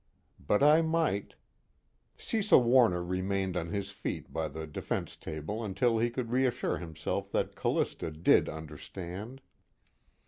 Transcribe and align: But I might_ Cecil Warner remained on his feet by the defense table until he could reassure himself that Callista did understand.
But 0.39 0.63
I 0.63 0.81
might_ 0.81 1.33
Cecil 2.17 2.63
Warner 2.63 3.03
remained 3.03 3.55
on 3.55 3.67
his 3.69 3.91
feet 3.91 4.33
by 4.33 4.47
the 4.47 4.65
defense 4.65 5.15
table 5.15 5.63
until 5.63 5.99
he 5.99 6.09
could 6.09 6.31
reassure 6.31 6.79
himself 6.79 7.31
that 7.33 7.53
Callista 7.55 8.09
did 8.09 8.49
understand. 8.49 9.41